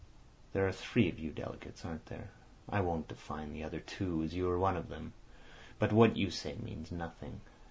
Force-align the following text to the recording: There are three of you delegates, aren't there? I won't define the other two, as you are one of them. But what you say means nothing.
There 0.53 0.67
are 0.67 0.71
three 0.71 1.07
of 1.09 1.19
you 1.19 1.29
delegates, 1.29 1.85
aren't 1.85 2.07
there? 2.07 2.31
I 2.67 2.81
won't 2.81 3.07
define 3.07 3.53
the 3.53 3.63
other 3.63 3.79
two, 3.79 4.23
as 4.23 4.33
you 4.33 4.49
are 4.49 4.57
one 4.57 4.75
of 4.75 4.89
them. 4.89 5.13
But 5.77 5.93
what 5.93 6.17
you 6.17 6.31
say 6.31 6.55
means 6.55 6.91
nothing. 6.91 7.41